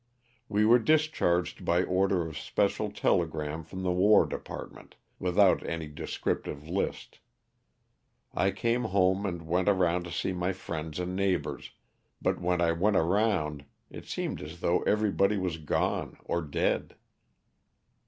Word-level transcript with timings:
We 0.49 0.65
were 0.65 0.79
discharged 0.79 1.63
by 1.63 1.83
order 1.83 2.25
of 2.25 2.35
special 2.35 2.91
telegram 2.91 3.63
from 3.63 3.83
the 3.83 3.91
War 3.91 4.25
Depart 4.25 4.73
ment, 4.73 4.95
without 5.19 5.63
any 5.63 5.87
descriptive 5.87 6.67
list. 6.67 7.19
I 8.33 8.49
came 8.49 8.85
home 8.85 9.27
and 9.27 9.43
went 9.43 9.69
around 9.69 10.05
to 10.05 10.11
see 10.11 10.33
my 10.33 10.53
friends 10.53 10.97
and 10.99 11.15
neighbors, 11.15 11.73
but 12.19 12.41
when 12.41 12.61
I 12.61 12.71
went 12.71 12.95
around 12.97 13.63
it 13.91 14.07
seemed 14.07 14.41
as 14.41 14.59
though 14.61 14.81
everybody 14.87 15.37
was 15.37 15.57
gone 15.57 16.17
or 16.25 16.41
dead. 16.41 16.95